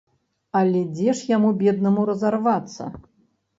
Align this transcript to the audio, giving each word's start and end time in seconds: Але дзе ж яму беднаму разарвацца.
Але 0.61 0.81
дзе 0.95 1.15
ж 1.19 1.29
яму 1.35 1.53
беднаму 1.61 2.07
разарвацца. 2.13 2.83